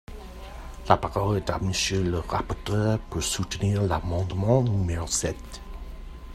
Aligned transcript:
La 0.89 0.97
parole 0.97 1.37
est 1.37 1.49
à 1.51 1.59
Monsieur 1.59 2.01
le 2.01 2.17
rapporteur, 2.17 2.97
pour 3.11 3.21
soutenir 3.21 3.83
l’amendement 3.83 4.63
numéro 4.63 5.05
sept. 5.05 5.61